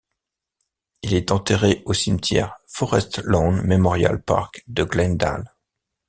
[1.03, 5.55] Il est enterré au cimetière Forest Lawn Memorial Park de Glendale.